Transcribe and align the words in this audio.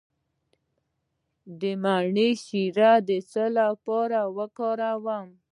د 1.59 1.61
مڼې 1.83 2.29
شیره 2.43 2.91
د 3.07 3.09
څه 3.31 3.43
لپاره 3.59 4.19
وکاروم؟ 4.37 5.27